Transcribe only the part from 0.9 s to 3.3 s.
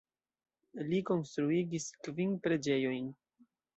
konstruigis kvin preĝejojn.